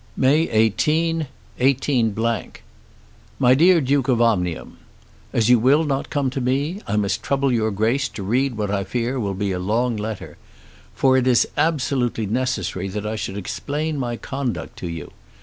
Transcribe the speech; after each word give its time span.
May 0.17 0.49
18, 0.49 1.27
18. 1.59 2.15
MY 3.37 3.53
DEAR 3.53 3.79
DUKE 3.81 4.07
OF 4.07 4.19
OMNIUM, 4.19 4.77
As 5.31 5.47
you 5.47 5.59
will 5.59 5.83
not 5.83 6.09
come 6.09 6.31
to 6.31 6.41
me, 6.41 6.81
I 6.87 6.95
must 6.95 7.21
trouble 7.21 7.51
your 7.51 7.69
Grace 7.69 8.09
to 8.17 8.23
read 8.23 8.57
what 8.57 8.71
I 8.71 8.83
fear 8.83 9.19
will 9.19 9.35
be 9.35 9.51
a 9.51 9.59
long 9.59 9.95
letter. 9.95 10.37
For 10.95 11.17
it 11.17 11.27
is 11.27 11.47
absolutely 11.55 12.25
necessary 12.25 12.87
that 12.87 13.05
I 13.05 13.15
should 13.15 13.37
explain 13.37 13.99
my 13.99 14.17
conduct 14.17 14.75
to 14.79 14.87
you. 14.87 15.11